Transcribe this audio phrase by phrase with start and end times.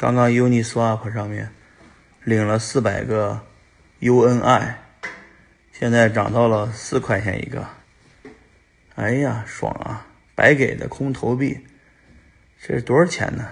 [0.00, 1.52] 刚刚 Uniswap 上面
[2.24, 3.42] 领了四百个
[4.00, 4.76] UNI，
[5.72, 7.68] 现在涨到了四块钱一个。
[8.94, 10.06] 哎呀，爽啊！
[10.34, 11.66] 白给的空投币，
[12.62, 13.50] 这是多少钱呢？